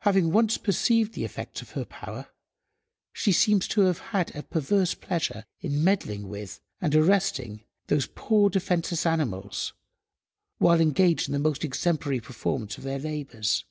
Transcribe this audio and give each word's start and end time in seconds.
Having 0.00 0.32
once 0.32 0.58
perceived 0.58 1.14
the 1.14 1.24
effects 1.24 1.62
of 1.62 1.70
her 1.70 1.86
power 1.86 2.28
she 3.14 3.32
seems 3.32 3.66
to 3.68 3.80
have 3.86 4.00
had 4.12 4.36
a 4.36 4.42
perverse 4.42 4.92
pleasure 4.92 5.46
in 5.62 5.82
meddling 5.82 6.28
with 6.28 6.60
and 6.78 6.94
arresting 6.94 7.64
those 7.86 8.06
poor 8.06 8.50
defenceless 8.50 9.06
animals, 9.06 9.72
while 10.58 10.78
engaged 10.82 11.26
in 11.28 11.32
the 11.32 11.38
most 11.38 11.64
exemplary 11.64 12.20
performance 12.20 12.76
of 12.76 12.84
their 12.84 12.98
labours. 12.98 13.64